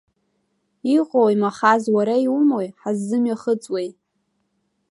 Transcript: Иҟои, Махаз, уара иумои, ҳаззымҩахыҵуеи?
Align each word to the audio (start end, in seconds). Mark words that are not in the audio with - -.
Иҟои, 0.95 1.35
Махаз, 1.41 1.83
уара 1.95 2.15
иумои, 2.25 2.69
ҳаззымҩахыҵуеи? 2.81 3.89